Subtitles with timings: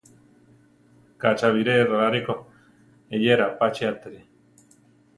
[1.19, 2.33] Ka cha biré raláre ko;
[3.15, 4.19] eyéra apachátire.